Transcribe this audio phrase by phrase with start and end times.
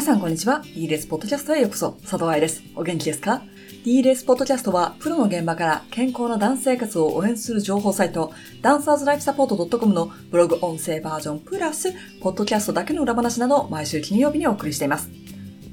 [0.00, 0.62] 皆さんこんにちは。
[0.74, 1.90] D レスポッドキャストへようこそ。
[2.00, 2.62] 佐藤愛です。
[2.74, 3.42] お元気ですか
[3.84, 8.32] ?D レスポッドキャストは、プロの現場から健康なダンス生活を応援する情報サイト、
[8.62, 11.92] ダンサーズライフサポート .com のブログ音声バージョンプラス、
[12.22, 15.10] ポッドキャストだけの裏話など毎週金曜日にお送りしています。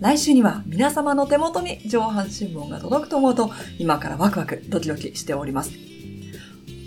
[0.00, 5.72] 来週には皆様の手元に上半身紋が届くと思うと、今からワクワクドキドキしております。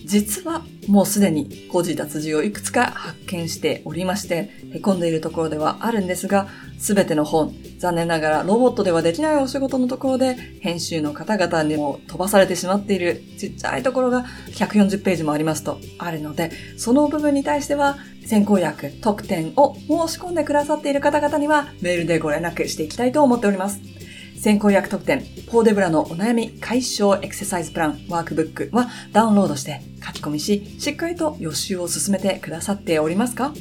[0.07, 6.47] 実はもうすでに誤字脱字をいくつか発見しておりまして、凹んでいるところではあるんですが、
[6.79, 23.96] すべての本、残念ながらロボットではできないお仕事のところで、編集の方々にも飛ばされてしまっているちっちゃいところが140ページもありますとあるので、その部分に対しては、先行薬、特典を申し込んでくださっている方々には、メールでご連絡していきたいと思っております。
[24.37, 33.51] 先行薬特典、ポーデブラのお悩み解消エクササイズプランワークブックはダウンロードして書き込みし、しっかりと予習を進めてくださっておりますか？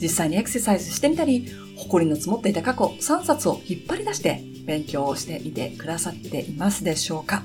[0.00, 7.42] 実際にエクササイズしてみたり、埃の積もっていた過去3冊を引っ張り出して勉強をしてみてくださっていますでしょうか？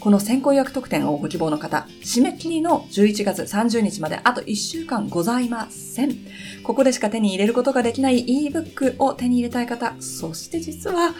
[0.00, 6.16] この先行予約特典をご希望の方、締め切りの11月30日まであと1週間ございません。
[6.64, 11.14] ここでしか手に入れることができない ebook を手に入れたい方、そして実は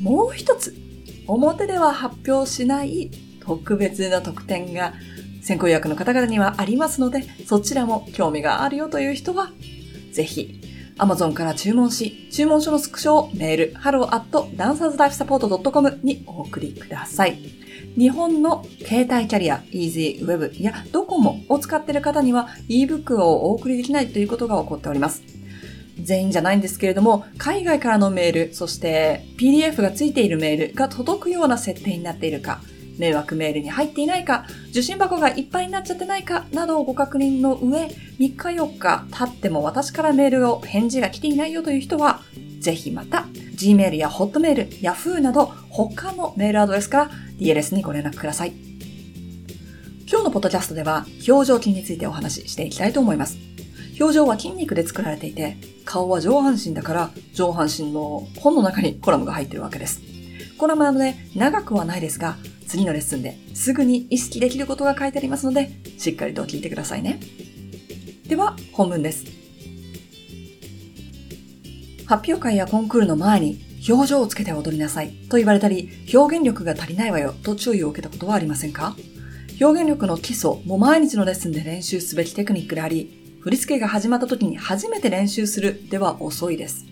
[0.00, 0.74] もう一つ、
[1.26, 3.10] 表では発表しない
[3.40, 4.94] 特別な特典が
[5.42, 9.50] 先行予約の方々にはありますので、そちらも興味があるよという人は、
[10.12, 10.60] ぜひ、
[10.98, 17.38] Amazon から注文し、注文書のスクショをメール、hello.dancerslifesupport.com にお送りください。
[17.96, 25.37] 日本の携帯キャリア、EasyWeb やドコモを使っている方には ebook をお送りできないということが起こっております。
[26.00, 32.60] 全員じゃないんですけれども、海外からのメール、そして PDF がついているメールが届くような設定になっているか、
[32.98, 42.20] 迷惑メールに入っていないか、受信箱がいっぱいになっちゃってないかなどをご確認の上、3日4日経っても私からメールを返事が来ていないよという人は、
[42.60, 43.26] ぜひまた
[43.56, 48.52] Gmail や Hotmail、Yahoo など他のメールアドレスから DLS にご連絡ください。
[50.10, 53.47] 今日のポッドキャストでは表情筋についてお話ししていきたいと思います。
[53.98, 60.00] 表情は筋肉で作られていて、顔は上半身だから上半身の本の中にコラムが入っているわけです。
[60.56, 67.18] コラムなので長くはないですが、次のレッスンですぐに意識できることが書いてありますので、しっかりと聞いてくださいね。
[68.26, 69.24] では、本文です。
[72.06, 78.96] 発表会やコンクールの前に表情をつけて踊りなさいと言われたり、表現力が足りないわよと注意を受けたことはありませんか？
[79.60, 86.84] 表現力の基礎も毎日のレッスンで練習すべきテクニックであり、振り付けが始まった時に初めて練習するでは遅いです。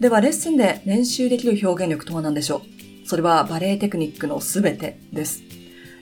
[0.00, 2.62] ではレッスンで練習できる表現力とは何でしょ
[3.04, 3.06] う？
[3.06, 5.42] それはバレエテクニックのすべてです。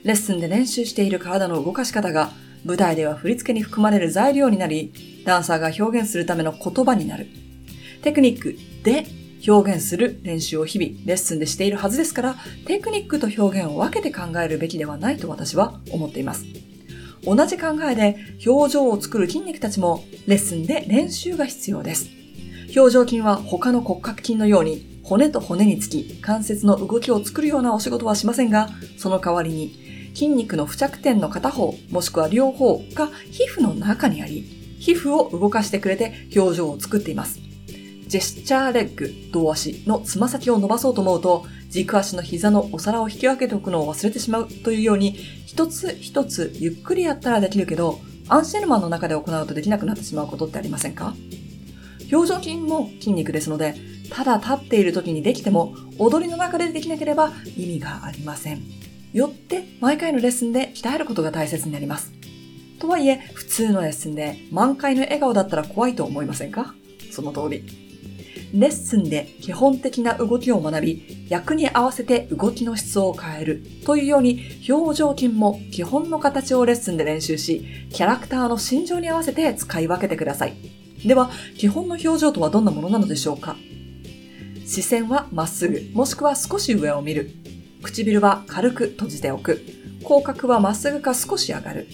[0.03, 2.31] レッスンで練習している体の動かし方が
[2.63, 4.91] 舞台では振り付けに含まれる材料になり、
[5.25, 7.27] ダンサーが表現するための言葉になる。
[8.01, 9.05] テクニックで
[9.47, 16.45] 表現する練習を日々レッスンでしているはずですから、テクニックと表現を分けて考えるべきではないと私は思っています。
[17.25, 22.09] 同じ考えで表情を作る筋肉たちもレッスンで練習が必要です。
[22.75, 34.41] 表情筋は他の骨格筋のように骨と骨につき関節の動きを作るようなお仕事はしませんが、その代わりに筋肉の付着点の片方もしくは両方が皮膚の中にあり、
[34.79, 37.44] 皮膚を動かしてくれて表情を作っています。
[38.07, 51.13] ジェスチャーレッグ、胴足のつま先を伸ばそうと思うと、軸足の膝のお皿を引き分けておくのを忘れてしまうというように、一つ一つゆっくりやったらできるけど、アンシェルマンの中で行うとできなくなってしまうことってありませんか？
[52.11, 53.75] 表情筋も筋肉ですので、
[54.11, 58.61] ただ立っている時にできても、踊りの中でできなければ意味がありません。
[59.13, 62.11] よって、毎回のレッスンで鍛えることが大切になります。
[62.79, 66.75] とはいえ、普通のレッスンで満開の笑顔だったら怖いと思いませんか？
[67.11, 67.84] その通り。
[68.53, 80.55] レッスンで基本的な動きを学び、役に合わせて動きの質を変えるというように、表情筋も基本の形をレッスンで練習し、キャラクターの心情に合わせて使い分けてください。
[81.05, 83.55] では、基本の表情とはどんなものなのでしょうか？
[84.65, 87.31] 視線はまっすぐ、もしくは少し上を見る。
[87.83, 89.61] 唇は軽く閉じておく。
[90.03, 91.87] 口角はまっすぐか少し上がる。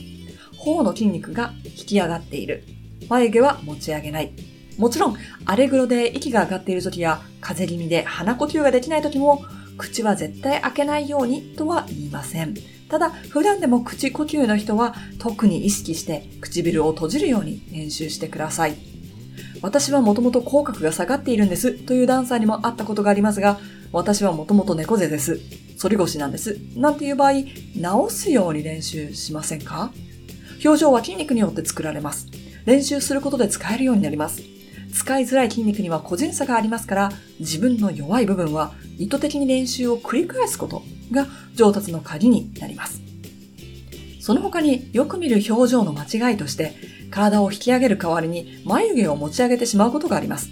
[0.57, 2.63] 頬の筋肉が引き上がっている。
[3.09, 4.31] 眉毛は持ち上げない。
[4.77, 9.43] もちろん、アレグロで息が上がっている時や、風邪気味で鼻呼吸ができない時も、
[9.77, 12.53] 口は絶対開けないようにとは言いません。
[12.89, 18.75] ただ、普段でも口呼吸の人は特に意識して唇を閉じるように練習してください。
[19.61, 23.59] 私はもともと口角が下がっているんですというダンサーにも会ったことがありますが、
[23.91, 25.39] 私はもともと猫背です。
[25.81, 26.59] 反り腰なんです。
[26.75, 27.43] なんていう場合、
[27.75, 29.91] 直すように練習しませんか？
[30.63, 32.27] 表情は筋肉によって作られます。
[32.65, 34.41] 練習することで使えるようになります。
[34.93, 43.01] 使いづらい筋肉には個人差がありますから、自分の弱い部分は意図的に練習を繰り返すことが上達の鍵になります。
[44.19, 46.73] その他によく見る表情の間違いとして、
[47.09, 50.49] 体を引き上げる代わりに眉毛を持ち上げてしまうことがあります。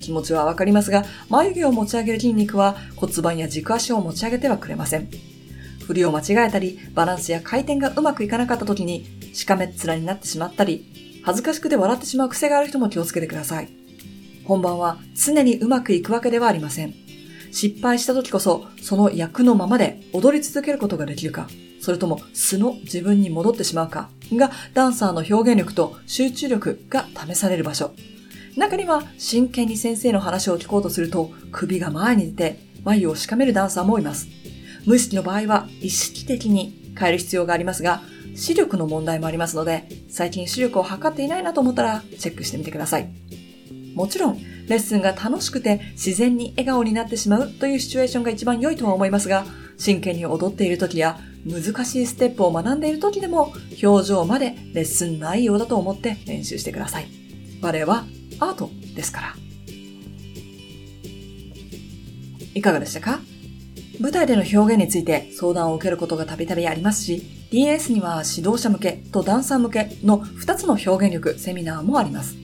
[0.00, 5.08] 気持ちはわかりますが、眉毛を持ち上げる筋肉は骨盤や軸足を持ち上げてはくれません。
[5.86, 10.93] 振りを間違えたり、バランスや回転がうまくいかなかった時に、しかめっ面になってしまったり、
[11.24, 13.68] 恥ずかしくて笑ってしまう癖がある人も気をつけてください。
[14.44, 16.94] 本番は常にうまくいくわけではありません。
[17.50, 21.48] 失敗した時こそ、その役のままで踊り続けることができるか、
[21.80, 27.94] それとも素の自分に戻ってしまうかがダンサーの表現力と集中力が試される場所。
[28.56, 34.28] 中には真剣に先生の話を聞こうとすると首が前に出て眉をしかめるダンサーもいます。
[34.84, 38.02] 無意識の場合は意識的に変える必要がありますが、
[38.34, 43.08] 視力の問題もありますので、最近視力を測っていないなと思ったらチェックしてみてください。
[43.94, 44.38] もちろん、
[44.68, 49.44] レッスンが楽しくて自然に笑顔になってしまうというシチュエーションが一番良いとは思いますが、
[49.76, 53.52] 真剣に踊っている時や難しいステップを学んでいる時でも
[53.82, 57.06] 表情までレッスン内容だと思って練習してください。
[57.60, 58.04] バレエは
[58.40, 59.34] アートですから。
[62.54, 63.20] いかがでしたか？
[64.00, 67.22] 舞台での表現について相談を受けることがたびたびありますし、
[67.54, 72.34] DS には指導者向けとダンサー向けの2つの表現力セミナーもあります。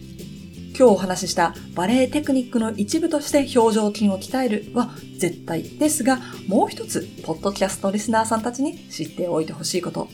[0.68, 10.06] 今日お話ししたバレエテクニックの一部として表情筋を鍛えるは絶対ですが、もう一つ、ポッドキャストリスナーさんたちに知っておいてほしいこと。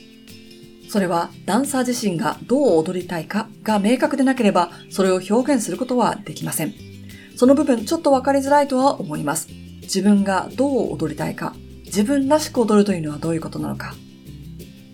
[0.89, 6.73] それは、ダンサー自身がどう踊りたいかが明確でなければ、それを表現することはできません。
[7.37, 9.49] その部分、ちょっとわかりづらいとは思います。
[9.83, 11.55] 自分がどう踊りたいか、
[11.85, 13.95] 自分らしく踊るというのはどういうことなのか。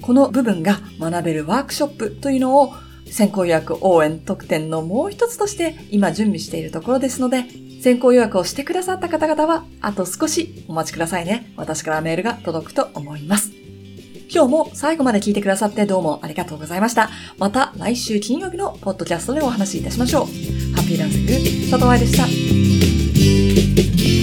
[0.02, 2.75] この部分が学べるワークショップというのを
[3.10, 7.44] 先行予約応援特典のもう一つとして今準備しているところですので、
[7.82, 11.52] 先行予約をしてくださった方々は、あと少しお待ちくださいね。
[11.56, 13.52] 私からメールが届くと思います。
[14.32, 17.10] 今日も最後まで聞いてくださってどうもありがとうございました。
[17.38, 20.22] また来週金曜日のポッドキャストでお話しいたしましょう。
[20.22, 21.32] ハッピーダンシング、
[21.70, 22.16] 佐藤愛でし
[24.16, 24.21] た。